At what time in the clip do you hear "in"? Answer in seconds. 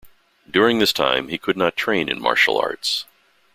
2.09-2.19